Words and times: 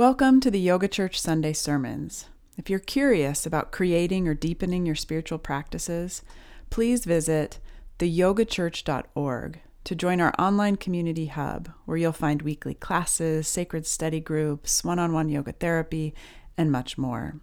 Welcome 0.00 0.40
to 0.40 0.50
the 0.50 0.58
Yoga 0.58 0.88
Church 0.88 1.20
Sunday 1.20 1.52
Sermons. 1.52 2.24
If 2.56 2.70
you're 2.70 2.78
curious 2.78 3.44
about 3.44 3.70
creating 3.70 4.26
or 4.26 4.32
deepening 4.32 4.86
your 4.86 4.94
spiritual 4.94 5.36
practices, 5.36 6.22
please 6.70 7.04
visit 7.04 7.58
theyogachurch.org 7.98 9.60
to 9.84 9.94
join 9.94 10.22
our 10.22 10.32
online 10.38 10.76
community 10.76 11.26
hub 11.26 11.70
where 11.84 11.98
you'll 11.98 12.12
find 12.12 12.40
weekly 12.40 12.72
classes, 12.72 13.46
sacred 13.46 13.86
study 13.86 14.20
groups, 14.20 14.82
one 14.82 14.98
on 14.98 15.12
one 15.12 15.28
yoga 15.28 15.52
therapy, 15.52 16.14
and 16.56 16.72
much 16.72 16.96
more. 16.96 17.38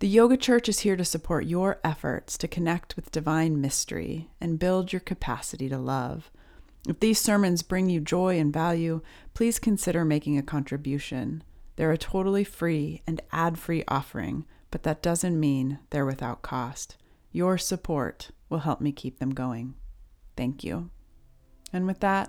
The 0.00 0.08
Yoga 0.08 0.36
Church 0.36 0.68
is 0.68 0.80
here 0.80 0.96
to 0.96 1.04
support 1.04 1.46
your 1.46 1.78
efforts 1.84 2.36
to 2.38 2.48
connect 2.48 2.96
with 2.96 3.12
divine 3.12 3.60
mystery 3.60 4.28
and 4.40 4.58
build 4.58 4.92
your 4.92 4.98
capacity 4.98 5.68
to 5.68 5.78
love. 5.78 6.32
If 6.88 6.98
these 6.98 7.20
sermons 7.20 7.62
bring 7.62 7.88
you 7.88 8.00
joy 8.00 8.40
and 8.40 8.52
value, 8.52 9.02
please 9.34 9.60
consider 9.60 10.04
making 10.04 10.36
a 10.36 10.42
contribution. 10.42 11.44
They're 11.80 11.92
a 11.92 11.96
totally 11.96 12.44
free 12.44 13.00
and 13.06 13.22
ad 13.32 13.58
free 13.58 13.84
offering, 13.88 14.44
but 14.70 14.82
that 14.82 15.00
doesn't 15.00 15.40
mean 15.40 15.78
they're 15.88 16.04
without 16.04 16.42
cost. 16.42 16.98
Your 17.32 17.56
support 17.56 18.32
will 18.50 18.58
help 18.58 18.82
me 18.82 18.92
keep 18.92 19.18
them 19.18 19.30
going. 19.30 19.76
Thank 20.36 20.62
you. 20.62 20.90
And 21.72 21.86
with 21.86 22.00
that, 22.00 22.28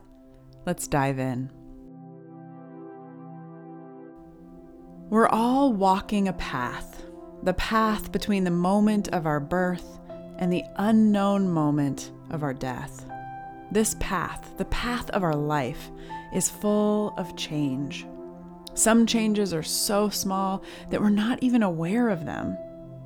let's 0.65 0.87
dive 0.87 1.19
in. 1.19 1.51
We're 5.09 5.27
all 5.27 5.73
walking 5.73 6.29
a 6.29 6.33
path, 6.33 7.03
the 7.43 7.55
path 7.55 8.13
between 8.13 8.45
the 8.45 8.51
moment 8.51 9.09
of 9.09 9.25
our 9.25 9.41
birth 9.41 9.99
and 10.37 10.49
the 10.53 10.63
unknown 10.77 11.49
moment 11.49 12.13
of 12.29 12.41
our 12.41 12.53
death. 12.53 13.05
This 13.69 13.97
path, 13.99 14.53
the 14.55 14.63
path 14.63 15.09
of 15.09 15.23
our 15.23 15.35
life, 15.35 15.91
is 16.33 16.49
full 16.49 17.13
of 17.17 17.35
change. 17.35 18.05
Some 18.73 19.05
changes 19.05 19.53
are 19.53 19.63
so 19.63 20.09
small 20.09 20.63
that 20.89 21.01
we're 21.01 21.09
not 21.09 21.43
even 21.43 21.63
aware 21.63 22.09
of 22.09 22.25
them. 22.25 22.57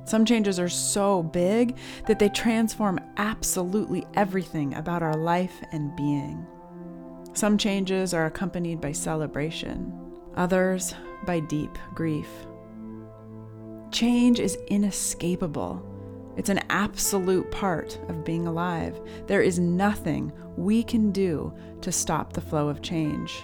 Some 0.04 0.24
changes 0.24 0.60
are 0.60 0.68
so 0.68 1.24
big 1.24 1.76
that 2.06 2.20
they 2.20 2.28
transform 2.28 3.00
absolutely 3.16 4.06
everything 4.14 4.74
about 4.74 5.02
our 5.02 5.16
life 5.16 5.54
and 5.72 5.94
being. 5.96 6.46
Some 7.32 7.58
changes 7.58 8.14
are 8.14 8.26
accompanied 8.26 8.80
by 8.80 8.92
celebration, 8.92 9.92
others 10.36 10.94
by 11.26 11.40
deep 11.40 11.76
grief. 11.94 12.28
Change 13.90 14.38
is 14.38 14.56
inescapable. 14.68 15.84
It's 16.36 16.50
an 16.50 16.60
absolute 16.70 17.50
part 17.50 17.98
of 18.08 18.24
being 18.24 18.46
alive. 18.46 19.00
There 19.26 19.42
is 19.42 19.58
nothing 19.58 20.32
we 20.56 20.84
can 20.84 21.10
do 21.10 21.52
to 21.80 21.90
stop 21.90 22.32
the 22.32 22.40
flow 22.40 22.68
of 22.68 22.80
change 22.80 23.42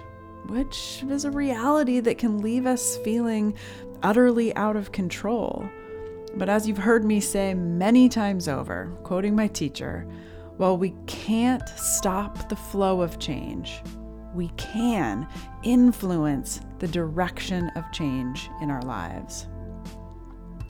which 0.53 1.03
is 1.08 1.25
a 1.25 1.31
reality 1.31 1.98
that 1.98 2.19
can 2.19 2.42
leave 2.42 2.67
us 2.67 2.98
feeling 2.98 3.55
utterly 4.03 4.55
out 4.55 4.77
of 4.77 4.92
control. 4.92 5.67
But 6.34 6.50
as 6.50 6.69
you've 6.69 6.77
heard 6.77 7.06
me 7.06 7.20
say 7.20 7.55
many 7.55 8.11
times 8.11 8.48
over, 8.48 8.94
quoting 9.03 9.34
my 9.34 9.47
teacher, 9.47 10.06
while 10.59 10.77
we 10.77 10.94
can't 11.06 11.67
stop 11.70 12.50
the 12.50 12.56
flow 12.56 13.00
of 13.00 13.19
change, 13.19 13.83
we 14.34 14.48
can 14.59 15.27
influence 15.62 16.61
the 16.81 16.89
direction 16.89 17.70
of 17.75 17.91
change 17.91 18.50
in 18.61 18.70
our 18.70 18.83
lives. 18.83 19.47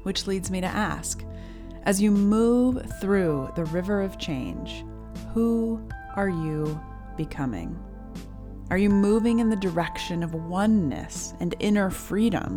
Which 0.04 0.28
leads 0.28 0.48
me 0.48 0.60
to 0.60 0.66
ask 0.68 1.24
as 1.82 2.00
you 2.00 2.12
move 2.12 2.86
through 3.00 3.50
the 3.56 3.64
river 3.64 4.00
of 4.00 4.16
change, 4.16 4.84
who 5.34 5.84
are 6.14 6.28
you 6.28 6.80
becoming? 7.16 7.76
Are 8.72 8.78
you 8.78 8.88
moving 8.88 9.40
in 9.40 9.50
the 9.50 9.56
direction 9.56 10.22
of 10.22 10.32
oneness 10.32 11.34
and 11.40 11.54
inner 11.58 11.90
freedom, 11.90 12.56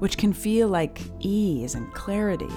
which 0.00 0.18
can 0.18 0.34
feel 0.34 0.68
like 0.68 1.00
ease 1.20 1.74
and 1.74 1.90
clarity? 1.94 2.52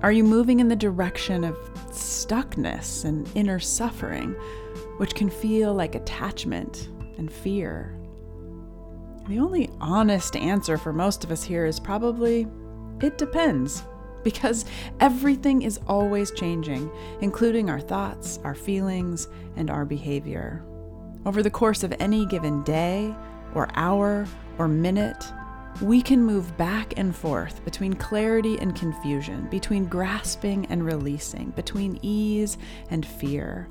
Are 0.00 0.12
you 0.12 0.22
moving 0.22 0.60
in 0.60 0.68
the 0.68 0.76
direction 0.76 1.42
of 1.42 1.56
stuckness 1.90 3.04
and 3.04 3.28
inner 3.34 3.58
suffering, 3.58 4.30
which 4.98 5.16
can 5.16 5.28
feel 5.28 5.74
like 5.74 5.96
attachment 5.96 6.88
and 7.18 7.32
fear? 7.32 7.98
The 9.26 9.40
only 9.40 9.68
honest 9.80 10.36
answer 10.36 10.78
for 10.78 10.92
most 10.92 11.24
of 11.24 11.32
us 11.32 11.42
here 11.42 11.66
is 11.66 11.80
probably 11.80 12.46
it 13.00 13.18
depends, 13.18 13.82
because 14.22 14.66
everything 15.00 15.62
is 15.62 15.80
always 15.88 16.30
changing, 16.30 16.88
including 17.22 17.68
our 17.68 17.80
thoughts, 17.80 18.38
our 18.44 18.54
feelings, 18.54 19.26
and 19.56 19.68
our 19.68 19.84
behavior. 19.84 20.64
Over 21.24 21.42
the 21.42 21.50
course 21.50 21.84
of 21.84 21.94
any 22.00 22.26
given 22.26 22.64
day, 22.64 23.14
or 23.54 23.68
hour, 23.74 24.26
or 24.58 24.66
minute, 24.66 25.24
we 25.80 26.02
can 26.02 26.24
move 26.24 26.56
back 26.56 26.94
and 26.96 27.14
forth 27.14 27.64
between 27.64 27.94
clarity 27.94 28.58
and 28.58 28.74
confusion, 28.74 29.46
between 29.48 29.86
grasping 29.86 30.66
and 30.66 30.84
releasing, 30.84 31.50
between 31.50 31.98
ease 32.02 32.58
and 32.90 33.06
fear. 33.06 33.68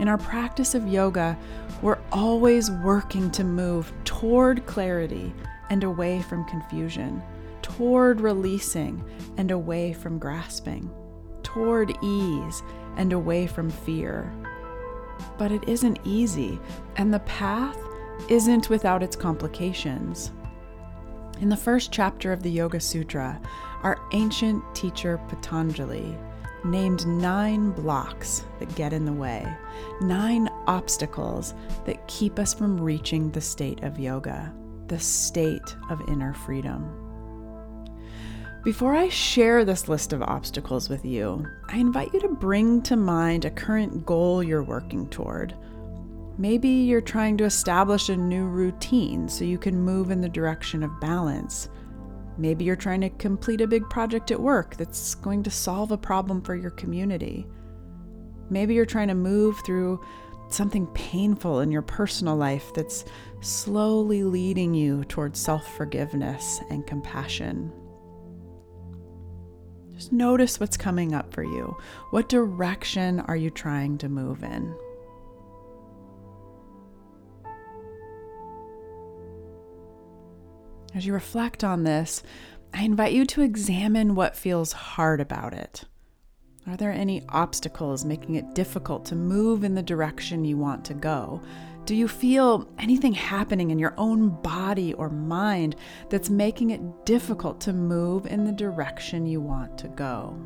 In 0.00 0.08
our 0.08 0.18
practice 0.18 0.74
of 0.74 0.88
yoga, 0.88 1.38
we're 1.82 2.00
always 2.10 2.70
working 2.70 3.30
to 3.30 3.44
move 3.44 3.92
toward 4.04 4.66
clarity 4.66 5.32
and 5.70 5.84
away 5.84 6.20
from 6.20 6.44
confusion, 6.46 7.22
toward 7.62 8.20
releasing 8.20 9.04
and 9.36 9.52
away 9.52 9.92
from 9.92 10.18
grasping, 10.18 10.90
toward 11.44 11.96
ease 12.02 12.62
and 12.96 13.12
away 13.12 13.46
from 13.46 13.70
fear 13.70 14.32
but 15.38 15.52
it 15.52 15.68
isn't 15.68 15.98
easy, 16.04 16.58
and 16.96 17.12
the 17.12 17.20
path 17.20 17.78
isn't 18.28 18.70
without 18.70 19.02
its 19.02 19.16
complications. 19.16 20.32
In 21.40 21.48
the 21.48 21.56
first 21.56 21.92
chapter 21.92 22.32
of 22.32 22.42
the 22.42 22.50
Yoga 22.50 22.80
Sutra, 22.80 23.40
our 23.82 24.00
ancient 24.12 24.62
teacher 24.74 25.20
Patanjali 25.28 26.16
named 26.64 27.06
nine 27.06 27.70
blocks 27.70 28.44
that 28.58 28.74
get 28.74 28.92
in 28.92 29.04
the 29.04 29.12
way, 29.12 29.46
nine 30.00 30.48
obstacles 30.66 31.54
that 31.84 32.06
keep 32.08 32.38
us 32.38 32.54
from 32.54 32.80
reaching 32.80 33.30
the 33.30 33.40
state 33.40 33.82
of 33.82 33.98
yoga, 33.98 34.52
the 34.88 34.98
state 34.98 35.76
of 35.90 36.08
inner 36.08 36.32
freedom. 36.32 37.05
Before 38.66 38.96
I 38.96 39.08
share 39.08 39.64
this 39.64 39.88
list 39.88 40.12
of 40.12 40.22
obstacles 40.22 40.88
with 40.88 41.04
you, 41.04 41.46
I 41.68 41.76
invite 41.76 42.12
you 42.12 42.18
to 42.18 42.28
bring 42.28 42.82
to 42.82 42.96
mind 42.96 43.44
a 43.44 43.50
current 43.50 44.04
goal 44.04 44.42
you're 44.42 44.64
working 44.64 45.08
toward. 45.08 45.54
Maybe 46.36 46.68
you're 46.68 47.00
trying 47.00 47.36
to 47.36 47.44
establish 47.44 48.08
a 48.08 48.16
new 48.16 48.44
routine 48.44 49.28
so 49.28 49.44
you 49.44 49.56
can 49.56 49.80
move 49.80 50.10
in 50.10 50.20
the 50.20 50.28
direction 50.28 50.82
of 50.82 50.98
balance. 51.00 51.68
Maybe 52.38 52.64
you're 52.64 52.74
trying 52.74 53.02
to 53.02 53.08
complete 53.10 53.60
a 53.60 53.68
big 53.68 53.88
project 53.88 54.32
at 54.32 54.40
work 54.40 54.76
that's 54.76 55.14
going 55.14 55.44
to 55.44 55.50
solve 55.52 55.92
a 55.92 55.96
problem 55.96 56.42
for 56.42 56.56
your 56.56 56.72
community. 56.72 57.46
Maybe 58.50 58.74
you're 58.74 58.84
trying 58.84 59.08
to 59.08 59.14
move 59.14 59.60
through 59.64 60.04
something 60.48 60.88
painful 60.88 61.60
in 61.60 61.70
your 61.70 61.82
personal 61.82 62.34
life 62.34 62.74
that's 62.74 63.04
slowly 63.42 64.24
leading 64.24 64.74
you 64.74 65.04
towards 65.04 65.38
self 65.38 65.76
forgiveness 65.76 66.60
and 66.68 66.84
compassion. 66.84 67.72
Just 69.96 70.12
notice 70.12 70.60
what's 70.60 70.76
coming 70.76 71.14
up 71.14 71.32
for 71.32 71.42
you. 71.42 71.76
What 72.10 72.28
direction 72.28 73.20
are 73.20 73.36
you 73.36 73.50
trying 73.50 73.98
to 73.98 74.08
move 74.08 74.42
in? 74.42 74.76
As 80.94 81.06
you 81.06 81.12
reflect 81.12 81.64
on 81.64 81.84
this, 81.84 82.22
I 82.72 82.82
invite 82.82 83.12
you 83.12 83.24
to 83.26 83.42
examine 83.42 84.14
what 84.14 84.36
feels 84.36 84.72
hard 84.72 85.20
about 85.20 85.54
it. 85.54 85.84
Are 86.66 86.76
there 86.76 86.92
any 86.92 87.22
obstacles 87.28 88.04
making 88.04 88.34
it 88.34 88.54
difficult 88.54 89.04
to 89.06 89.14
move 89.14 89.62
in 89.62 89.74
the 89.74 89.82
direction 89.82 90.44
you 90.44 90.58
want 90.58 90.84
to 90.86 90.94
go? 90.94 91.40
Do 91.86 91.94
you 91.94 92.08
feel 92.08 92.68
anything 92.80 93.12
happening 93.12 93.70
in 93.70 93.78
your 93.78 93.94
own 93.96 94.30
body 94.42 94.92
or 94.94 95.08
mind 95.08 95.76
that's 96.10 96.28
making 96.28 96.70
it 96.70 97.06
difficult 97.06 97.60
to 97.60 97.72
move 97.72 98.26
in 98.26 98.44
the 98.44 98.50
direction 98.50 99.24
you 99.24 99.40
want 99.40 99.78
to 99.78 99.88
go? 99.88 100.36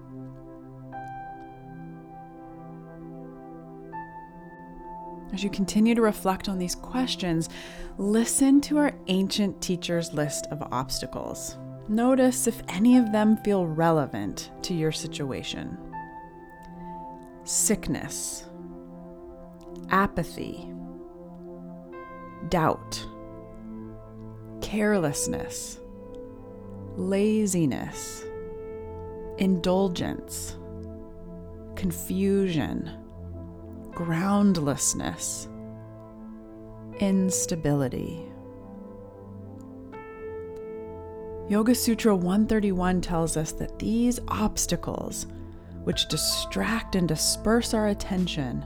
As 5.33 5.43
you 5.43 5.49
continue 5.49 5.95
to 5.95 6.03
reflect 6.03 6.47
on 6.47 6.59
these 6.59 6.75
questions, 6.75 7.49
listen 7.97 8.61
to 8.63 8.77
our 8.77 8.93
ancient 9.07 9.63
teacher's 9.63 10.13
list 10.13 10.47
of 10.51 10.61
obstacles. 10.71 11.57
Notice 11.89 12.49
if 12.49 12.63
any 12.69 12.99
of 12.99 13.13
them 13.13 13.39
feel 13.39 13.67
relevant 13.67 14.51
to 14.61 14.75
your 14.75 14.93
situation. 14.93 15.79
Sickness, 17.45 18.45
apathy, 19.89 20.71
doubt, 22.49 23.05
carelessness, 24.61 25.79
laziness, 26.97 28.25
indulgence, 29.39 30.57
confusion, 31.77 32.91
groundlessness, 33.93 35.49
instability. 37.01 38.27
Yoga 41.49 41.75
Sutra 41.75 42.15
131 42.15 43.01
tells 43.01 43.37
us 43.37 43.51
that 43.53 43.79
these 43.79 44.21
obstacles, 44.29 45.27
which 45.83 46.07
distract 46.09 46.95
and 46.95 47.09
disperse 47.09 47.75
our 47.75 47.89
attention, 47.89 48.65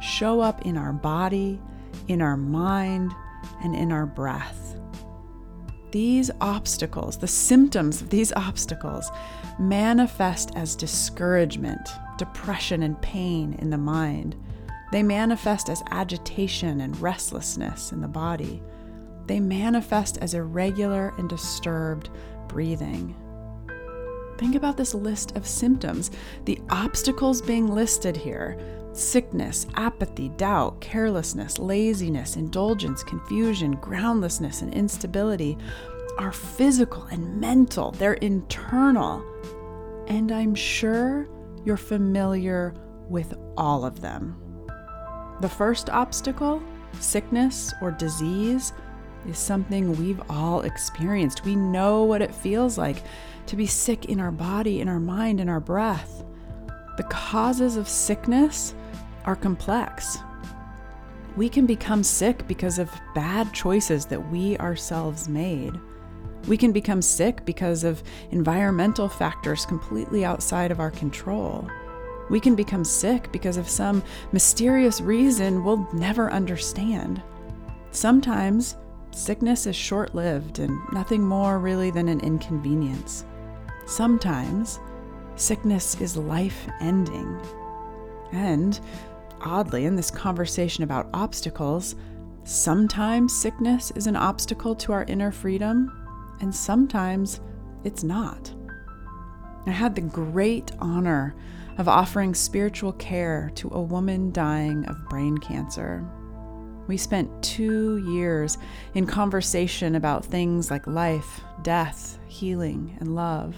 show 0.00 0.40
up 0.40 0.66
in 0.66 0.76
our 0.76 0.92
body, 0.92 1.60
in 2.08 2.22
our 2.22 2.36
mind, 2.36 3.12
and 3.62 3.74
in 3.74 3.92
our 3.92 4.06
breath. 4.06 4.78
These 5.92 6.30
obstacles, 6.40 7.18
the 7.18 7.28
symptoms 7.28 8.02
of 8.02 8.10
these 8.10 8.32
obstacles, 8.32 9.10
manifest 9.58 10.52
as 10.56 10.76
discouragement, 10.76 11.88
depression, 12.18 12.82
and 12.82 13.00
pain 13.00 13.54
in 13.60 13.70
the 13.70 13.78
mind. 13.78 14.36
They 14.92 15.02
manifest 15.02 15.68
as 15.68 15.82
agitation 15.90 16.80
and 16.80 17.00
restlessness 17.00 17.92
in 17.92 18.00
the 18.00 18.08
body. 18.08 18.62
They 19.26 19.40
manifest 19.40 20.18
as 20.18 20.34
irregular 20.34 21.14
and 21.18 21.28
disturbed 21.28 22.10
breathing. 22.48 23.14
Think 24.38 24.54
about 24.54 24.76
this 24.76 24.94
list 24.94 25.36
of 25.36 25.46
symptoms, 25.46 26.10
the 26.44 26.60
obstacles 26.70 27.40
being 27.40 27.68
listed 27.68 28.16
here 28.16 28.58
sickness, 28.92 29.66
apathy, 29.74 30.30
doubt, 30.30 30.80
carelessness, 30.80 31.58
laziness, 31.58 32.36
indulgence, 32.36 33.04
confusion, 33.04 33.72
groundlessness, 33.72 34.62
and 34.62 34.72
instability 34.72 35.58
are 36.18 36.32
physical 36.32 37.04
and 37.04 37.38
mental, 37.38 37.90
they're 37.92 38.14
internal. 38.14 39.22
And 40.06 40.32
I'm 40.32 40.54
sure 40.54 41.28
you're 41.64 41.76
familiar 41.76 42.72
with 43.08 43.34
all 43.56 43.84
of 43.84 44.00
them. 44.00 44.40
The 45.40 45.48
first 45.48 45.90
obstacle, 45.90 46.62
sickness 46.98 47.74
or 47.82 47.90
disease, 47.90 48.72
is 49.28 49.38
something 49.38 49.96
we've 49.96 50.22
all 50.28 50.62
experienced. 50.62 51.44
We 51.44 51.56
know 51.56 52.04
what 52.04 52.22
it 52.22 52.34
feels 52.34 52.78
like 52.78 53.02
to 53.46 53.56
be 53.56 53.66
sick 53.66 54.06
in 54.06 54.20
our 54.20 54.30
body, 54.30 54.80
in 54.80 54.88
our 54.88 55.00
mind, 55.00 55.40
in 55.40 55.48
our 55.48 55.60
breath. 55.60 56.24
The 56.96 57.04
causes 57.04 57.76
of 57.76 57.88
sickness 57.88 58.74
are 59.24 59.36
complex. 59.36 60.18
We 61.36 61.48
can 61.48 61.66
become 61.66 62.02
sick 62.02 62.46
because 62.48 62.78
of 62.78 62.90
bad 63.14 63.52
choices 63.52 64.06
that 64.06 64.30
we 64.30 64.56
ourselves 64.58 65.28
made. 65.28 65.78
We 66.48 66.56
can 66.56 66.72
become 66.72 67.02
sick 67.02 67.44
because 67.44 67.84
of 67.84 68.02
environmental 68.30 69.08
factors 69.08 69.66
completely 69.66 70.24
outside 70.24 70.70
of 70.70 70.80
our 70.80 70.90
control. 70.90 71.68
We 72.30 72.40
can 72.40 72.54
become 72.54 72.84
sick 72.84 73.30
because 73.32 73.56
of 73.56 73.68
some 73.68 74.02
mysterious 74.32 75.00
reason 75.00 75.62
we'll 75.62 75.88
never 75.92 76.30
understand. 76.30 77.22
Sometimes 77.90 78.76
sickness 79.16 79.66
is 79.66 79.74
short 79.74 80.14
lived 80.14 80.58
and 80.58 80.78
nothing 80.92 81.22
more 81.22 81.58
really 81.58 81.90
than 81.90 82.08
an 82.08 82.20
inconvenience. 82.20 83.24
Sometimes 83.86 84.78
sickness 85.36 85.98
is 86.00 86.16
life 86.16 86.68
ending. 86.80 87.40
And 88.32 88.78
oddly, 89.40 89.86
in 89.86 89.96
this 89.96 90.10
conversation 90.10 90.84
about 90.84 91.08
obstacles, 91.14 91.94
sometimes 92.44 93.34
sickness 93.34 93.90
is 93.92 94.06
an 94.06 94.16
obstacle 94.16 94.74
to 94.76 94.92
our 94.92 95.04
inner 95.04 95.32
freedom, 95.32 95.90
and 96.40 96.54
sometimes 96.54 97.40
it's 97.84 98.04
not. 98.04 98.52
I 99.66 99.70
had 99.70 99.94
the 99.94 100.02
great 100.02 100.72
honor 100.78 101.34
of 101.78 101.88
offering 101.88 102.34
spiritual 102.34 102.92
care 102.92 103.50
to 103.54 103.70
a 103.72 103.80
woman 103.80 104.30
dying 104.30 104.84
of 104.86 105.08
brain 105.08 105.38
cancer. 105.38 106.06
We 106.86 106.96
spent 106.96 107.42
two 107.42 107.96
years 108.12 108.58
in 108.94 109.06
conversation 109.06 109.96
about 109.96 110.24
things 110.24 110.70
like 110.70 110.86
life, 110.86 111.40
death, 111.62 112.18
healing, 112.28 112.96
and 113.00 113.14
love. 113.14 113.56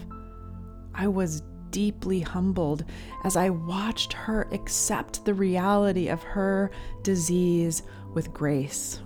I 0.94 1.08
was 1.08 1.42
deeply 1.70 2.20
humbled 2.20 2.84
as 3.24 3.36
I 3.36 3.50
watched 3.50 4.14
her 4.14 4.48
accept 4.52 5.24
the 5.24 5.34
reality 5.34 6.08
of 6.08 6.22
her 6.22 6.70
disease 7.02 7.82
with 8.14 8.32
grace. 8.32 9.00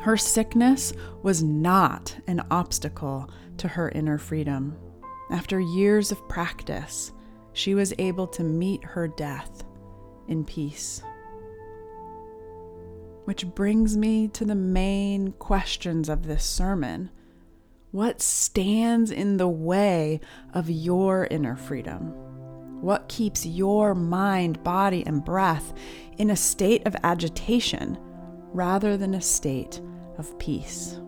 Her 0.00 0.16
sickness 0.16 0.94
was 1.22 1.42
not 1.42 2.16
an 2.26 2.42
obstacle 2.50 3.30
to 3.58 3.68
her 3.68 3.90
inner 3.90 4.16
freedom. 4.16 4.76
After 5.30 5.60
years 5.60 6.10
of 6.10 6.28
practice, 6.28 7.12
she 7.52 7.74
was 7.74 7.92
able 7.98 8.26
to 8.28 8.42
meet 8.42 8.82
her 8.82 9.06
death 9.06 9.64
in 10.26 10.44
peace. 10.44 11.02
Which 13.30 13.46
brings 13.46 13.96
me 13.96 14.26
to 14.26 14.44
the 14.44 14.56
main 14.56 15.30
questions 15.38 16.08
of 16.08 16.26
this 16.26 16.44
sermon. 16.44 17.10
What 17.92 18.20
stands 18.20 19.12
in 19.12 19.36
the 19.36 19.46
way 19.46 20.20
of 20.52 20.68
your 20.68 21.28
inner 21.30 21.54
freedom? 21.54 22.08
What 22.82 23.08
keeps 23.08 23.46
your 23.46 23.94
mind, 23.94 24.64
body, 24.64 25.06
and 25.06 25.24
breath 25.24 25.72
in 26.18 26.30
a 26.30 26.36
state 26.36 26.84
of 26.88 26.96
agitation 27.04 27.96
rather 28.52 28.96
than 28.96 29.14
a 29.14 29.20
state 29.20 29.80
of 30.18 30.36
peace? 30.40 30.98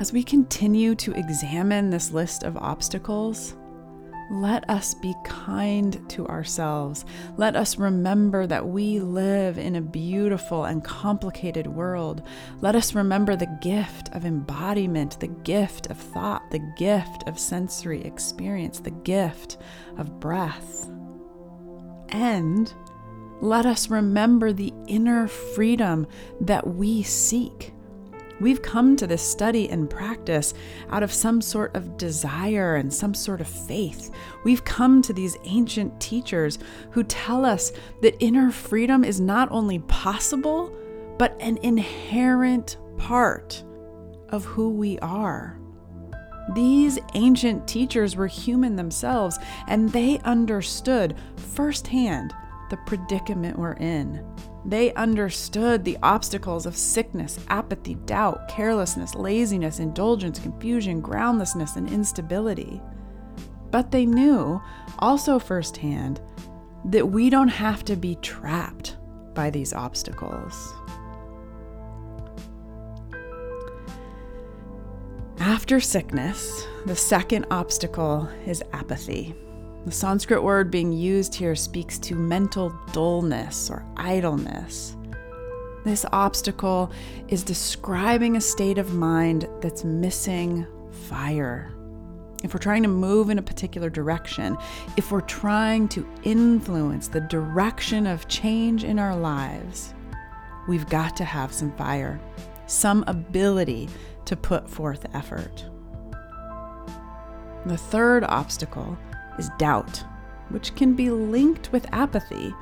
As 0.00 0.12
we 0.12 0.24
continue 0.24 0.96
to 0.96 1.12
examine 1.12 1.90
this 1.90 2.10
list 2.10 2.42
of 2.42 2.56
obstacles, 2.56 3.54
let 4.30 4.68
us 4.68 4.94
be 4.94 5.14
kind 5.24 6.08
to 6.10 6.26
ourselves. 6.26 7.04
Let 7.36 7.54
us 7.54 7.78
remember 7.78 8.46
that 8.46 8.66
we 8.66 8.98
live 8.98 9.58
in 9.58 9.76
a 9.76 9.80
beautiful 9.80 10.64
and 10.64 10.82
complicated 10.82 11.66
world. 11.66 12.22
Let 12.60 12.74
us 12.74 12.94
remember 12.94 13.36
the 13.36 13.58
gift 13.60 14.08
of 14.12 14.24
embodiment, 14.24 15.20
the 15.20 15.28
gift 15.28 15.88
of 15.90 15.98
thought, 15.98 16.50
the 16.50 16.72
gift 16.76 17.28
of 17.28 17.38
sensory 17.38 18.02
experience, 18.04 18.80
the 18.80 18.90
gift 18.90 19.58
of 19.96 20.18
breath. 20.18 20.90
And 22.08 22.72
let 23.40 23.66
us 23.66 23.90
remember 23.90 24.52
the 24.52 24.72
inner 24.88 25.28
freedom 25.28 26.06
that 26.40 26.66
we 26.66 27.02
seek. 27.02 27.72
We've 28.40 28.60
come 28.60 28.96
to 28.96 29.06
this 29.06 29.22
study 29.22 29.70
and 29.70 29.88
practice 29.88 30.52
out 30.90 31.02
of 31.02 31.12
some 31.12 31.40
sort 31.40 31.74
of 31.74 31.96
desire 31.96 32.76
and 32.76 32.92
some 32.92 33.14
sort 33.14 33.40
of 33.40 33.48
faith. 33.48 34.10
We've 34.44 34.64
come 34.64 35.00
to 35.02 35.12
these 35.12 35.36
ancient 35.44 35.98
teachers 36.00 36.58
who 36.90 37.02
tell 37.04 37.44
us 37.44 37.72
that 38.02 38.16
inner 38.22 38.50
freedom 38.50 39.04
is 39.04 39.20
not 39.20 39.50
only 39.50 39.78
possible, 39.80 40.74
but 41.18 41.36
an 41.40 41.56
inherent 41.58 42.76
part 42.98 43.64
of 44.28 44.44
who 44.44 44.70
we 44.70 44.98
are. 44.98 45.58
These 46.54 46.98
ancient 47.14 47.66
teachers 47.66 48.16
were 48.16 48.26
human 48.26 48.76
themselves, 48.76 49.38
and 49.66 49.90
they 49.90 50.18
understood 50.20 51.16
firsthand 51.36 52.32
the 52.70 52.76
predicament 52.86 53.58
we're 53.58 53.74
in. 53.74 54.24
They 54.66 54.92
understood 54.94 55.84
the 55.84 55.96
obstacles 56.02 56.66
of 56.66 56.76
sickness, 56.76 57.38
apathy, 57.48 57.94
doubt, 57.94 58.48
carelessness, 58.48 59.14
laziness, 59.14 59.78
indulgence, 59.78 60.40
confusion, 60.40 61.00
groundlessness, 61.00 61.76
and 61.76 61.88
instability. 61.88 62.82
But 63.70 63.92
they 63.92 64.06
knew, 64.06 64.60
also 64.98 65.38
firsthand, 65.38 66.20
that 66.84 67.06
we 67.08 67.30
don't 67.30 67.46
have 67.46 67.84
to 67.84 67.94
be 67.94 68.16
trapped 68.16 68.96
by 69.34 69.50
these 69.50 69.72
obstacles. 69.72 70.74
After 75.38 75.78
sickness, 75.78 76.66
the 76.86 76.96
second 76.96 77.46
obstacle 77.52 78.28
is 78.46 78.64
apathy. 78.72 79.36
The 79.86 79.92
Sanskrit 79.92 80.42
word 80.42 80.68
being 80.68 80.90
used 80.90 81.32
here 81.32 81.54
speaks 81.54 81.96
to 82.00 82.16
mental 82.16 82.76
dullness 82.90 83.70
or 83.70 83.84
idleness. 83.96 84.96
This 85.84 86.04
obstacle 86.12 86.90
is 87.28 87.44
describing 87.44 88.36
a 88.36 88.40
state 88.40 88.78
of 88.78 88.94
mind 88.94 89.48
that's 89.60 89.84
missing 89.84 90.66
fire. 91.08 91.72
If 92.42 92.52
we're 92.52 92.58
trying 92.58 92.82
to 92.82 92.88
move 92.88 93.30
in 93.30 93.38
a 93.38 93.42
particular 93.42 93.88
direction, 93.88 94.58
if 94.96 95.12
we're 95.12 95.20
trying 95.20 95.86
to 95.90 96.04
influence 96.24 97.06
the 97.06 97.20
direction 97.20 98.08
of 98.08 98.26
change 98.26 98.82
in 98.82 98.98
our 98.98 99.16
lives, 99.16 99.94
we've 100.66 100.88
got 100.88 101.16
to 101.18 101.24
have 101.24 101.52
some 101.52 101.70
fire, 101.76 102.18
some 102.66 103.04
ability 103.06 103.88
to 104.24 104.34
put 104.34 104.68
forth 104.68 105.06
effort. 105.14 105.64
The 107.66 107.78
third 107.78 108.24
obstacle 108.24 108.98
is 109.38 109.50
doubt, 109.58 110.04
which 110.48 110.74
can 110.74 110.94
be 110.94 111.10
linked 111.10 111.72
with 111.72 111.92
apathy. 111.92 112.54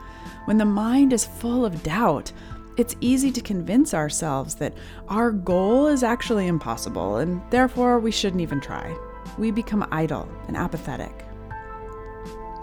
When 0.46 0.58
the 0.58 0.64
mind 0.64 1.12
is 1.12 1.24
full 1.24 1.64
of 1.64 1.82
doubt, 1.82 2.32
it's 2.76 2.96
easy 3.00 3.30
to 3.30 3.40
convince 3.40 3.94
ourselves 3.94 4.56
that 4.56 4.74
our 5.08 5.30
goal 5.30 5.86
is 5.86 6.02
actually 6.02 6.48
impossible 6.48 7.18
and 7.18 7.40
therefore 7.50 8.00
we 8.00 8.10
shouldn't 8.10 8.42
even 8.42 8.60
try. 8.60 8.96
We 9.38 9.50
become 9.50 9.86
idle 9.92 10.28
and 10.48 10.56
apathetic. 10.56 11.24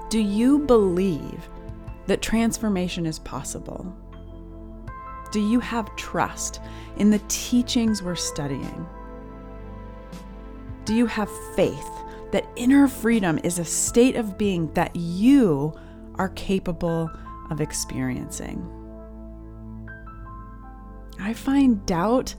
Do 0.10 0.20
you 0.20 0.60
believe 0.60 1.50
that 2.08 2.22
transformation 2.22 3.06
is 3.06 3.20
possible? 3.20 3.96
Do 5.32 5.40
you 5.40 5.62
have 5.62 5.96
trust 5.96 6.60
in 6.98 7.10
the 7.10 7.22
teachings 7.30 8.04
we're 8.04 8.16
studying? 8.16 8.86
Do 10.84 10.94
you 10.94 11.06
have 11.06 11.30
faith 11.56 11.90
that 12.32 12.48
inner 12.56 12.88
freedom 12.88 13.40
is 13.44 13.60
a 13.60 13.66
state 13.66 14.16
of 14.16 14.38
being 14.38 14.72
that 14.74 14.96
you 14.96 15.74
are 16.16 16.30
capable 16.30 17.10
of 17.50 17.62
experiencing? 17.62 18.66
I 21.20 21.34
find 21.34 21.86
doubt 21.86 22.36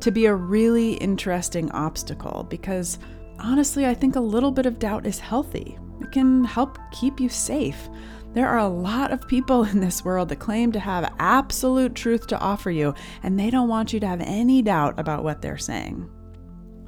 to 0.00 0.10
be 0.10 0.26
a 0.26 0.34
really 0.34 0.94
interesting 0.94 1.70
obstacle 1.72 2.46
because 2.48 2.98
honestly, 3.38 3.86
I 3.86 3.94
think 3.94 4.16
a 4.16 4.20
little 4.20 4.50
bit 4.50 4.66
of 4.66 4.78
doubt 4.78 5.06
is 5.06 5.18
healthy. 5.18 5.78
It 6.00 6.12
can 6.12 6.44
help 6.44 6.78
keep 6.92 7.20
you 7.20 7.28
safe. 7.28 7.88
There 8.34 8.48
are 8.48 8.58
a 8.58 8.68
lot 8.68 9.12
of 9.12 9.26
people 9.26 9.64
in 9.70 9.80
this 9.80 10.04
world 10.04 10.28
that 10.28 10.38
claim 10.38 10.72
to 10.72 10.80
have 10.80 11.14
absolute 11.18 11.94
truth 11.94 12.26
to 12.28 12.38
offer 12.38 12.70
you, 12.70 12.94
and 13.22 13.38
they 13.38 13.50
don't 13.50 13.68
want 13.68 13.92
you 13.92 14.00
to 14.00 14.06
have 14.06 14.20
any 14.20 14.60
doubt 14.62 14.98
about 14.98 15.24
what 15.24 15.40
they're 15.40 15.56
saying. 15.56 16.10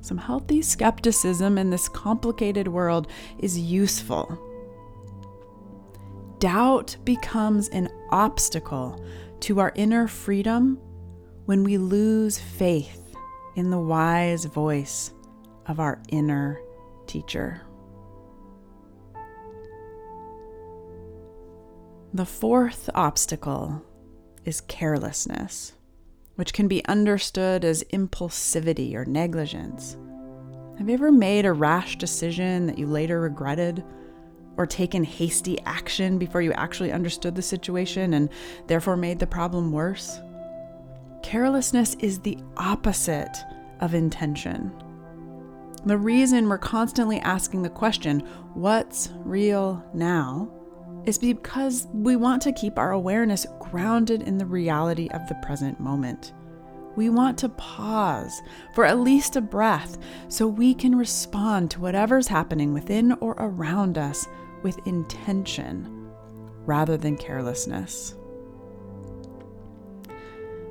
Some 0.09 0.17
healthy 0.17 0.62
skepticism 0.62 1.59
in 1.59 1.69
this 1.69 1.87
complicated 1.87 2.67
world 2.67 3.09
is 3.41 3.59
useful. 3.59 4.38
Doubt 6.38 6.97
becomes 7.05 7.69
an 7.69 7.91
obstacle 8.09 9.05
to 9.41 9.61
our 9.61 9.71
inner 9.75 10.09
freedom 10.09 10.79
when 11.45 11.62
we 11.62 11.77
lose 11.77 12.38
faith 12.38 13.15
in 13.55 13.69
the 13.69 13.79
wise 13.79 14.47
voice 14.47 15.12
of 15.67 15.79
our 15.79 16.00
inner 16.09 16.59
teacher. 17.07 17.61
The 22.15 22.25
fourth 22.25 22.88
obstacle 22.95 23.85
is 24.47 24.62
carelessness, 24.62 25.75
which 26.38 26.52
can 26.52 26.68
be 26.68 26.85
understood 26.85 27.64
as 27.64 27.83
impulsivity 27.92 28.95
or 28.95 29.04
negligence. 29.04 29.97
Have 30.78 30.88
you 30.88 30.95
ever 30.95 31.11
made 31.11 31.45
a 31.45 31.52
rash 31.52 31.99
decision 31.99 32.68
that 32.68 32.78
you 32.78 32.87
later 32.87 33.21
regretted? 33.21 33.83
Or 34.57 34.64
taken 34.64 35.02
hasty 35.02 35.59
action 35.66 36.16
before 36.16 36.40
you 36.40 36.52
actually 36.52 36.92
understood 36.92 37.35
the 37.35 37.42
situation 37.42 38.14
and 38.14 38.28
therefore 38.68 38.97
made 38.97 39.18
the 39.18 39.26
problem 39.26 39.73
worse? 39.73 40.21
Carelessness 41.25 41.97
is 41.97 42.21
the 42.21 42.38
opposite 42.57 43.37
of 43.80 43.92
intention. 43.92 44.71
The 45.87 45.99
reason 45.99 46.49
we're 46.49 46.59
constantly 46.59 47.18
asking 47.18 47.62
the 47.62 47.68
question, 47.68 48.21
what's 48.54 49.11
real 49.25 49.85
now, 49.92 50.52
is 51.09 51.17
because 51.17 51.88
we 51.95 52.17
want 52.17 52.43
to 52.43 52.53
keep 52.53 52.79
our 52.79 52.93
awareness 52.93 53.47
grounded 53.61 54.21
in 54.21 54.37
the 54.37 54.45
reality 54.45 55.09
of 55.15 55.27
the 55.27 55.35
present 55.37 55.81
moment. 55.81 56.35
We 56.97 57.09
want 57.09 57.38
to 57.38 57.49
pause 57.49 58.43
for 58.75 58.85
at 58.85 58.99
least 58.99 59.35
a 59.35 59.41
breath 59.41 59.97
so 60.29 60.47
we 60.47 60.75
can 60.75 60.95
respond 60.95 61.71
to 61.71 61.81
whatever's 61.81 62.29
happening 62.29 62.75
within 62.75 63.12
or 63.21 63.33
around 63.38 63.97
us 63.97 64.29
with 64.62 64.87
intention 64.87 66.11
rather 66.67 66.99
than 66.99 67.17
carelessness. 67.17 68.15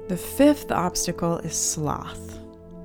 The 0.08 0.18
fifth 0.18 0.72
obstacle 0.72 1.40
is 1.40 1.60
sloth, 1.60 2.38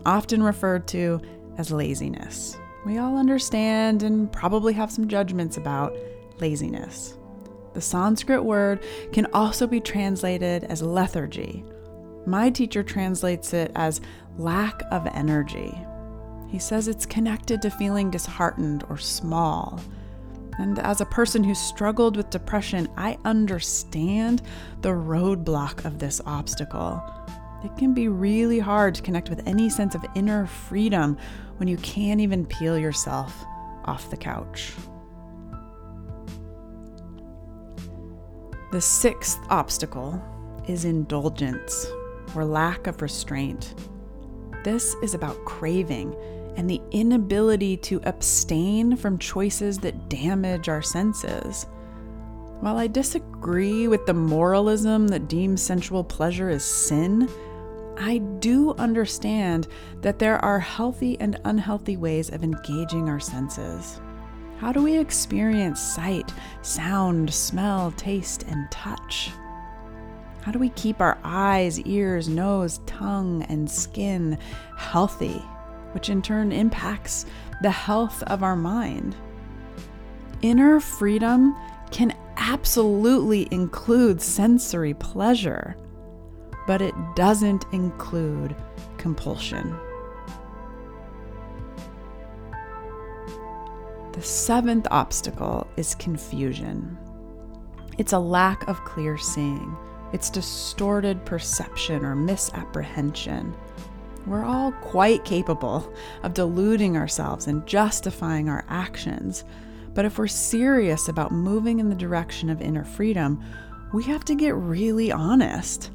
often 0.06 0.42
referred 0.42 0.88
to 0.88 1.20
as 1.58 1.70
laziness. 1.70 2.56
We 2.86 2.96
all 2.96 3.18
understand 3.18 4.02
and 4.02 4.32
probably 4.32 4.72
have 4.72 4.90
some 4.90 5.06
judgments 5.06 5.58
about 5.58 5.94
laziness. 6.40 7.18
The 7.74 7.80
Sanskrit 7.80 8.44
word 8.44 8.84
can 9.12 9.26
also 9.32 9.66
be 9.66 9.80
translated 9.80 10.64
as 10.64 10.82
lethargy. 10.82 11.64
My 12.26 12.50
teacher 12.50 12.82
translates 12.82 13.52
it 13.52 13.72
as 13.74 14.00
lack 14.36 14.82
of 14.90 15.06
energy. 15.08 15.76
He 16.48 16.58
says 16.58 16.86
it's 16.86 17.06
connected 17.06 17.62
to 17.62 17.70
feeling 17.70 18.10
disheartened 18.10 18.84
or 18.88 18.98
small. 18.98 19.80
And 20.58 20.78
as 20.80 21.00
a 21.00 21.06
person 21.06 21.42
who 21.42 21.54
struggled 21.54 22.16
with 22.16 22.28
depression, 22.28 22.88
I 22.96 23.16
understand 23.24 24.42
the 24.82 24.90
roadblock 24.90 25.86
of 25.86 25.98
this 25.98 26.20
obstacle. 26.26 27.02
It 27.64 27.74
can 27.78 27.94
be 27.94 28.08
really 28.08 28.58
hard 28.58 28.94
to 28.96 29.02
connect 29.02 29.30
with 29.30 29.46
any 29.46 29.70
sense 29.70 29.94
of 29.94 30.04
inner 30.14 30.46
freedom 30.46 31.16
when 31.56 31.68
you 31.68 31.78
can't 31.78 32.20
even 32.20 32.44
peel 32.44 32.76
yourself 32.76 33.44
off 33.84 34.10
the 34.10 34.16
couch. 34.16 34.74
The 38.72 38.80
sixth 38.80 39.38
obstacle 39.50 40.18
is 40.66 40.86
indulgence 40.86 41.86
or 42.34 42.46
lack 42.46 42.86
of 42.86 43.02
restraint. 43.02 43.74
This 44.64 44.96
is 45.02 45.12
about 45.12 45.44
craving 45.44 46.16
and 46.56 46.70
the 46.70 46.80
inability 46.90 47.76
to 47.76 48.00
abstain 48.04 48.96
from 48.96 49.18
choices 49.18 49.78
that 49.80 50.08
damage 50.08 50.70
our 50.70 50.80
senses. 50.80 51.66
While 52.60 52.78
I 52.78 52.86
disagree 52.86 53.88
with 53.88 54.06
the 54.06 54.14
moralism 54.14 55.06
that 55.08 55.28
deems 55.28 55.60
sensual 55.60 56.02
pleasure 56.02 56.48
as 56.48 56.64
sin, 56.64 57.28
I 57.98 58.18
do 58.38 58.72
understand 58.76 59.68
that 60.00 60.18
there 60.18 60.42
are 60.42 60.58
healthy 60.58 61.20
and 61.20 61.38
unhealthy 61.44 61.98
ways 61.98 62.30
of 62.30 62.42
engaging 62.42 63.10
our 63.10 63.20
senses. 63.20 64.00
How 64.62 64.72
do 64.72 64.82
we 64.82 64.96
experience 64.96 65.80
sight, 65.80 66.32
sound, 66.62 67.34
smell, 67.34 67.90
taste, 67.98 68.44
and 68.44 68.70
touch? 68.70 69.30
How 70.40 70.52
do 70.52 70.58
we 70.58 70.70
keep 70.70 71.02
our 71.02 71.18
eyes, 71.22 71.78
ears, 71.80 72.28
nose, 72.28 72.80
tongue, 72.86 73.42
and 73.50 73.70
skin 73.70 74.38
healthy 74.78 75.44
which 75.92 76.08
in 76.08 76.22
turn 76.22 76.52
impacts 76.52 77.26
the 77.60 77.70
health 77.70 78.22
of 78.24 78.42
our 78.42 78.56
mind. 78.56 79.14
Inner 80.42 80.80
freedom 80.80 81.56
can 81.90 82.16
absolutely 82.36 83.46
include 83.50 84.20
sensory 84.20 84.94
pleasure, 84.94 85.76
but 86.66 86.82
it 86.82 86.94
doesn't 87.14 87.64
include 87.72 88.56
compulsion. 88.96 89.76
The 94.12 94.22
seventh 94.22 94.86
obstacle 94.90 95.66
is 95.78 95.94
confusion. 95.94 96.98
It's 97.96 98.12
a 98.12 98.18
lack 98.18 98.68
of 98.68 98.84
clear 98.84 99.16
seeing. 99.16 99.74
It's 100.12 100.28
distorted 100.28 101.24
perception 101.24 102.04
or 102.04 102.14
misapprehension. 102.14 103.54
We're 104.26 104.44
all 104.44 104.72
quite 104.72 105.24
capable 105.24 105.90
of 106.22 106.34
deluding 106.34 106.96
ourselves 106.96 107.46
and 107.46 107.66
justifying 107.66 108.50
our 108.50 108.66
actions. 108.68 109.44
But 109.94 110.04
if 110.04 110.18
we're 110.18 110.26
serious 110.26 111.08
about 111.08 111.32
moving 111.32 111.80
in 111.80 111.88
the 111.88 111.94
direction 111.94 112.50
of 112.50 112.60
inner 112.60 112.84
freedom, 112.84 113.42
we 113.94 114.04
have 114.04 114.26
to 114.26 114.34
get 114.34 114.54
really 114.54 115.10
honest. 115.10 115.90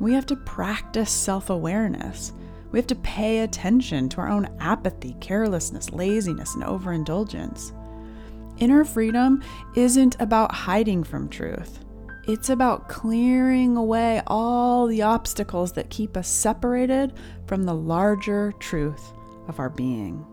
We 0.00 0.14
have 0.14 0.26
to 0.26 0.36
practice 0.36 1.10
self 1.10 1.50
awareness. 1.50 2.32
We 2.70 2.78
have 2.78 2.86
to 2.88 2.94
pay 2.96 3.40
attention 3.40 4.08
to 4.10 4.20
our 4.20 4.28
own 4.28 4.48
apathy, 4.60 5.16
carelessness, 5.20 5.90
laziness, 5.90 6.54
and 6.54 6.64
overindulgence. 6.64 7.72
Inner 8.58 8.84
freedom 8.84 9.42
isn't 9.76 10.20
about 10.20 10.54
hiding 10.54 11.04
from 11.04 11.28
truth. 11.28 11.84
It's 12.26 12.50
about 12.50 12.88
clearing 12.88 13.76
away 13.76 14.20
all 14.26 14.86
the 14.86 15.00
obstacles 15.00 15.72
that 15.72 15.88
keep 15.88 16.16
us 16.16 16.28
separated 16.28 17.14
from 17.46 17.62
the 17.62 17.74
larger 17.74 18.52
truth 18.58 19.12
of 19.48 19.58
our 19.58 19.70
being. 19.70 20.26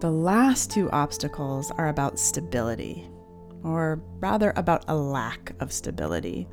The 0.00 0.10
last 0.10 0.70
two 0.70 0.90
obstacles 0.90 1.70
are 1.72 1.88
about 1.88 2.18
stability, 2.18 3.06
or 3.62 4.02
rather, 4.18 4.52
about 4.56 4.84
a 4.88 4.96
lack 4.96 5.52
of 5.60 5.72
stability. 5.72 6.48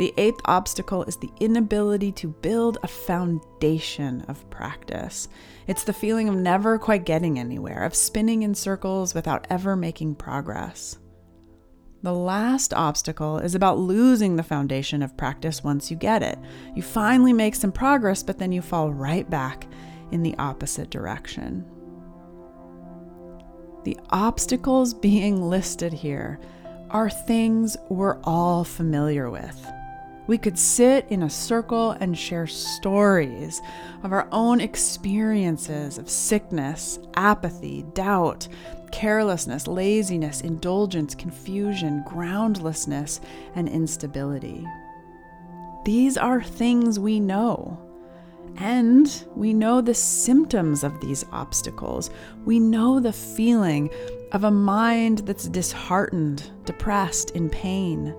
The 0.00 0.14
eighth 0.16 0.40
obstacle 0.46 1.04
is 1.04 1.18
the 1.18 1.28
inability 1.40 2.10
to 2.12 2.28
build 2.28 2.78
a 2.82 2.88
foundation 2.88 4.22
of 4.28 4.48
practice. 4.48 5.28
It's 5.66 5.84
the 5.84 5.92
feeling 5.92 6.26
of 6.26 6.36
never 6.36 6.78
quite 6.78 7.04
getting 7.04 7.38
anywhere, 7.38 7.84
of 7.84 7.94
spinning 7.94 8.42
in 8.42 8.54
circles 8.54 9.12
without 9.12 9.46
ever 9.50 9.76
making 9.76 10.14
progress. 10.14 10.96
The 12.02 12.14
last 12.14 12.72
obstacle 12.72 13.40
is 13.40 13.54
about 13.54 13.78
losing 13.78 14.36
the 14.36 14.42
foundation 14.42 15.02
of 15.02 15.18
practice 15.18 15.62
once 15.62 15.90
you 15.90 15.98
get 15.98 16.22
it. 16.22 16.38
You 16.74 16.80
finally 16.80 17.34
make 17.34 17.54
some 17.54 17.70
progress, 17.70 18.22
but 18.22 18.38
then 18.38 18.52
you 18.52 18.62
fall 18.62 18.90
right 18.90 19.28
back 19.28 19.66
in 20.12 20.22
the 20.22 20.34
opposite 20.38 20.88
direction. 20.88 21.62
The 23.84 23.98
obstacles 24.08 24.94
being 25.08 25.42
listed 25.42 25.92
here 25.92 26.40
are 26.88 27.10
things 27.10 27.76
we're 27.90 28.18
all 28.22 28.64
familiar 28.64 29.28
with. 29.28 29.70
We 30.30 30.38
could 30.38 30.60
sit 30.60 31.06
in 31.08 31.24
a 31.24 31.28
circle 31.28 31.90
and 31.90 32.16
share 32.16 32.46
stories 32.46 33.60
of 34.04 34.12
our 34.12 34.28
own 34.30 34.60
experiences 34.60 35.98
of 35.98 36.08
sickness, 36.08 37.00
apathy, 37.14 37.82
doubt, 37.94 38.46
carelessness, 38.92 39.66
laziness, 39.66 40.40
indulgence, 40.40 41.16
confusion, 41.16 42.04
groundlessness, 42.06 43.20
and 43.56 43.68
instability. 43.68 44.64
These 45.84 46.16
are 46.16 46.40
things 46.40 47.00
we 47.00 47.18
know. 47.18 47.76
And 48.56 49.24
we 49.34 49.52
know 49.52 49.80
the 49.80 49.94
symptoms 49.94 50.84
of 50.84 51.00
these 51.00 51.24
obstacles. 51.32 52.08
We 52.44 52.60
know 52.60 53.00
the 53.00 53.12
feeling 53.12 53.90
of 54.30 54.44
a 54.44 54.50
mind 54.52 55.26
that's 55.26 55.48
disheartened, 55.48 56.48
depressed, 56.66 57.32
in 57.32 57.50
pain. 57.50 58.14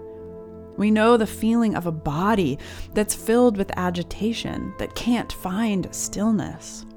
We 0.82 0.90
know 0.90 1.16
the 1.16 1.28
feeling 1.28 1.76
of 1.76 1.86
a 1.86 1.92
body 1.92 2.58
that's 2.96 3.14
filled 3.14 3.56
with 3.56 3.70
agitation, 3.78 4.74
that 4.80 4.96
can't 4.96 5.32
find 5.32 5.88
stillness. 5.94 6.88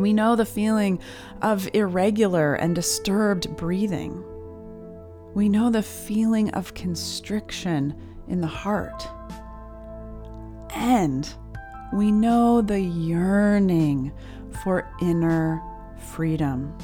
We 0.00 0.12
know 0.12 0.34
the 0.34 0.44
feeling 0.44 0.98
of 1.40 1.68
irregular 1.72 2.56
and 2.56 2.74
disturbed 2.74 3.56
breathing. 3.56 4.24
We 5.34 5.48
know 5.48 5.70
the 5.70 5.84
feeling 5.84 6.50
of 6.50 6.74
constriction 6.74 7.94
in 8.26 8.40
the 8.40 8.48
heart. 8.48 9.06
And 10.70 11.32
we 11.92 12.10
know 12.10 12.60
the 12.60 12.80
yearning 12.80 14.10
for 14.64 14.92
inner 15.00 15.62
freedom. 15.96 16.76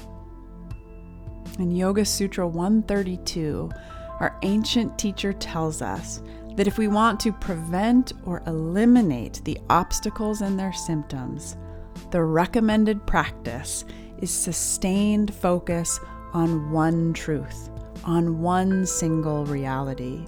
In 1.58 1.72
Yoga 1.72 2.04
Sutra 2.04 2.46
132, 2.46 3.70
our 4.20 4.38
ancient 4.42 4.99
teacher 4.99 5.32
tells 5.32 5.82
us 5.82 6.23
that 6.56 6.66
if 6.66 6.78
we 6.78 6.88
want 6.88 7.20
to 7.20 7.32
prevent 7.32 8.12
or 8.25 8.42
eliminate 8.46 9.42
the 9.44 9.58
obstacles 9.68 10.40
and 10.40 10.58
their 10.58 10.73
symptoms, 10.73 11.56
the 12.11 12.23
recommended 12.23 13.06
practice 13.06 13.85
is 14.18 14.30
sustained 14.30 15.35
focus 15.35 16.00
on 16.32 16.70
one 16.70 17.12
truth, 17.12 17.70
on 18.04 18.40
one 18.40 18.87
single 18.87 19.44
reality. 19.44 20.25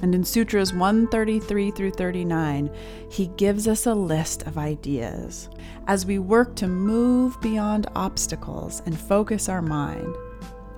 And 0.00 0.14
in 0.14 0.24
Sutras 0.24 0.72
133 0.72 1.70
through 1.70 1.90
39, 1.92 2.70
he 3.10 3.26
gives 3.36 3.68
us 3.68 3.86
a 3.86 3.94
list 3.94 4.42
of 4.46 4.56
ideas. 4.56 5.50
As 5.86 6.06
we 6.06 6.18
work 6.18 6.56
to 6.56 6.66
move 6.66 7.40
beyond 7.40 7.86
obstacles 7.94 8.82
and 8.86 8.98
focus 8.98 9.48
our 9.48 9.62
mind, 9.62 10.14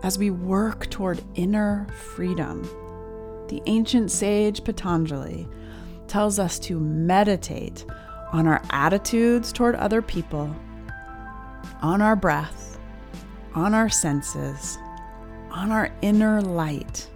as 0.05 0.17
we 0.17 0.31
work 0.31 0.89
toward 0.91 1.21
inner 1.35 1.89
freedom, 2.15 2.63
the 3.49 3.61
ancient 3.67 4.13
sage 4.13 4.63
Patanjali 4.63 5.49
tells 6.07 6.39
us 6.39 6.61
to 6.61 6.79
meditate 6.79 7.85
on 8.33 8.47
our 8.47 8.63
attitudes 8.71 9.53
toward 9.53 9.75
other 9.75 10.01
people, 10.01 10.55
on 11.83 12.01
our 12.01 12.15
breath, 12.15 12.79
on 13.57 13.75
our 13.75 13.89
senses, 13.89 14.79
on 15.51 15.73
our 15.73 15.91
inner 16.03 16.41
light 16.41 17.09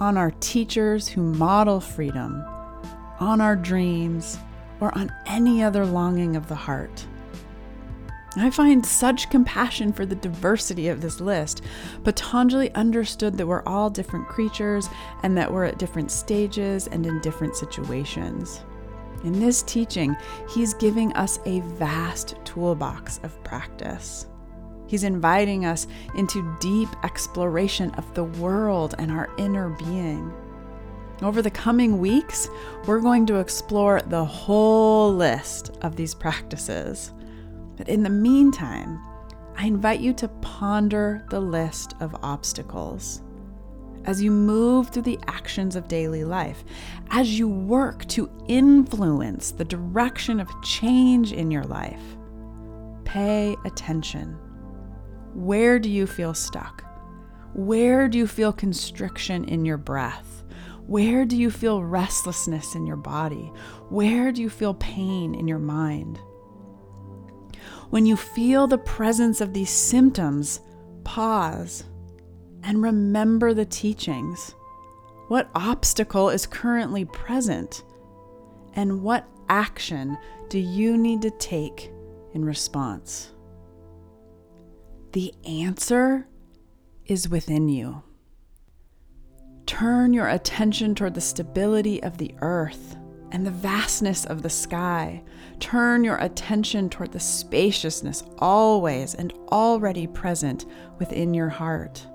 on 0.00 0.16
our 0.16 0.32
teachers 0.32 1.08
who 1.08 1.22
model 1.22 1.80
freedom, 1.80 2.44
on 3.20 3.40
our 3.40 3.56
dreams, 3.56 4.38
or 4.80 4.96
on 4.98 5.12
any 5.26 5.62
other 5.62 5.86
longing 5.86 6.36
of 6.36 6.48
the 6.48 6.54
heart. 6.54 7.06
I 8.36 8.50
find 8.50 8.84
such 8.84 9.30
compassion 9.30 9.92
for 9.92 10.04
the 10.04 10.16
diversity 10.16 10.88
of 10.88 11.00
this 11.00 11.20
list. 11.20 11.62
Patanjali 12.02 12.74
understood 12.74 13.38
that 13.38 13.46
we're 13.46 13.62
all 13.62 13.88
different 13.88 14.28
creatures 14.28 14.88
and 15.22 15.36
that 15.38 15.52
we're 15.52 15.64
at 15.64 15.78
different 15.78 16.10
stages 16.10 16.88
and 16.88 17.06
in 17.06 17.20
different 17.20 17.54
situations. 17.56 18.60
In 19.22 19.38
this 19.38 19.62
teaching, 19.62 20.14
he's 20.50 20.74
giving 20.74 21.12
us 21.14 21.38
a 21.46 21.60
vast 21.60 22.36
toolbox 22.44 23.20
of 23.22 23.42
practice. 23.44 24.26
He's 24.86 25.04
inviting 25.04 25.64
us 25.64 25.86
into 26.14 26.56
deep 26.60 26.90
exploration 27.04 27.90
of 27.92 28.12
the 28.14 28.24
world 28.24 28.94
and 28.98 29.10
our 29.10 29.30
inner 29.38 29.70
being. 29.70 30.30
Over 31.22 31.40
the 31.40 31.50
coming 31.50 32.00
weeks, 32.00 32.50
we're 32.86 33.00
going 33.00 33.24
to 33.26 33.36
explore 33.36 34.02
the 34.02 34.24
whole 34.24 35.10
list 35.14 35.70
of 35.80 35.96
these 35.96 36.14
practices. 36.14 37.13
But 37.76 37.88
in 37.88 38.02
the 38.02 38.10
meantime, 38.10 39.00
I 39.56 39.66
invite 39.66 40.00
you 40.00 40.12
to 40.14 40.28
ponder 40.28 41.24
the 41.30 41.40
list 41.40 41.94
of 42.00 42.16
obstacles. 42.22 43.22
As 44.04 44.22
you 44.22 44.30
move 44.30 44.88
through 44.88 45.02
the 45.02 45.20
actions 45.28 45.76
of 45.76 45.88
daily 45.88 46.24
life, 46.24 46.64
as 47.10 47.38
you 47.38 47.48
work 47.48 48.04
to 48.08 48.30
influence 48.48 49.50
the 49.50 49.64
direction 49.64 50.40
of 50.40 50.62
change 50.62 51.32
in 51.32 51.50
your 51.50 51.64
life, 51.64 52.02
pay 53.04 53.56
attention 53.64 54.38
where 55.34 55.80
do 55.80 55.90
you 55.90 56.06
feel 56.06 56.32
stuck? 56.32 56.84
Where 57.54 58.08
do 58.08 58.18
you 58.18 58.28
feel 58.28 58.52
constriction 58.52 59.44
in 59.46 59.64
your 59.64 59.76
breath? 59.76 60.44
Where 60.86 61.24
do 61.24 61.36
you 61.36 61.50
feel 61.50 61.82
restlessness 61.82 62.76
in 62.76 62.86
your 62.86 62.96
body? 62.96 63.52
Where 63.88 64.30
do 64.30 64.40
you 64.40 64.48
feel 64.48 64.74
pain 64.74 65.34
in 65.34 65.48
your 65.48 65.58
mind? 65.58 66.20
When 67.94 68.06
you 68.06 68.16
feel 68.16 68.66
the 68.66 68.76
presence 68.76 69.40
of 69.40 69.52
these 69.52 69.70
symptoms, 69.70 70.58
pause 71.04 71.84
and 72.64 72.82
remember 72.82 73.54
the 73.54 73.66
teachings. 73.66 74.52
What 75.28 75.48
obstacle 75.54 76.28
is 76.28 76.44
currently 76.44 77.04
present? 77.04 77.84
And 78.72 79.04
what 79.04 79.28
action 79.48 80.18
do 80.48 80.58
you 80.58 80.98
need 80.98 81.22
to 81.22 81.30
take 81.30 81.92
in 82.32 82.44
response? 82.44 83.30
The 85.12 85.32
answer 85.44 86.26
is 87.06 87.28
within 87.28 87.68
you. 87.68 88.02
Turn 89.66 90.12
your 90.12 90.30
attention 90.30 90.96
toward 90.96 91.14
the 91.14 91.20
stability 91.20 92.02
of 92.02 92.18
the 92.18 92.34
earth 92.40 92.96
and 93.34 93.44
the 93.44 93.50
vastness 93.50 94.24
of 94.26 94.42
the 94.42 94.48
sky. 94.48 95.20
Turn 95.58 96.04
your 96.04 96.16
attention 96.18 96.88
toward 96.88 97.10
the 97.10 97.18
spaciousness 97.18 98.22
always 98.38 99.16
and 99.16 99.32
already 99.50 100.06
present 100.06 100.66
within 101.00 101.34
your 101.34 101.48
heart. 101.48 102.06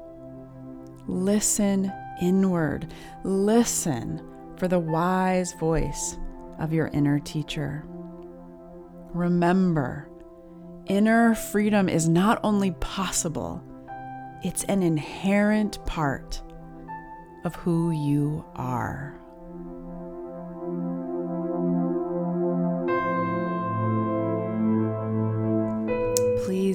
Listen 1.08 1.92
inward. 2.22 2.94
Listen 3.26 4.26
for 4.56 4.70
the 4.70 4.80
wise 4.80 5.52
voice 5.60 6.18
of 6.58 6.72
your 6.72 6.88
inner 6.88 7.20
teacher. 7.20 7.84
Remember 9.14 10.10
inner 10.86 11.36
freedom 11.36 11.90
is 11.90 12.08
not 12.08 12.40
only 12.44 12.72
possible, 12.72 13.62
it's 14.42 14.64
an 14.64 14.82
inherent 14.82 15.86
part 15.86 16.42
of 17.44 17.56
who 17.56 17.92
you 17.92 18.46
are. 18.56 19.19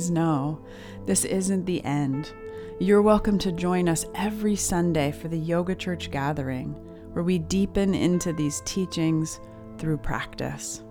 Please 0.04 0.10
know 0.10 0.60
this 1.06 1.24
isn't 1.24 1.64
the 1.64 1.82
end. 1.82 2.30
You're 2.78 3.00
welcome 3.00 3.38
to 3.38 3.50
join 3.50 3.88
us 3.88 4.04
every 4.14 4.54
Sunday 4.54 5.12
for 5.12 5.28
the 5.28 5.38
Yoga 5.38 5.74
Church 5.74 6.10
gathering, 6.10 6.74
where 7.14 7.24
we 7.24 7.38
deepen 7.38 7.94
into 7.94 8.34
these 8.34 8.60
teachings 8.66 9.40
through 9.78 9.96
practice. 9.96 10.82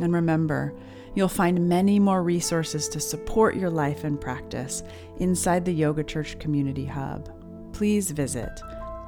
And 0.00 0.12
remember, 0.12 0.74
You'll 1.14 1.28
find 1.28 1.68
many 1.68 2.00
more 2.00 2.24
resources 2.24 2.88
to 2.88 2.98
support 2.98 3.54
your 3.54 3.70
life 3.70 4.02
and 4.02 4.20
practice 4.20 4.82
inside 5.18 5.64
the 5.64 5.72
Yoga 5.72 6.02
Church 6.02 6.36
Community 6.40 6.86
Hub. 6.86 7.30
Please 7.72 8.10
visit 8.10 8.50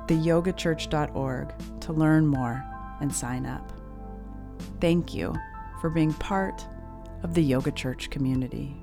theyogachurch.org 0.07 1.81
to 1.81 1.93
learn 1.93 2.29
more 2.29 2.65
and 3.01 3.13
sign 3.13 3.45
up. 3.45 3.73
Thank 4.81 5.15
you 5.15 5.35
for 5.81 5.91
being 5.91 6.13
part 6.15 6.65
of 7.25 7.35
the 7.35 7.43
Yoga 7.43 7.73
Church 7.73 8.09
community. 8.09 8.77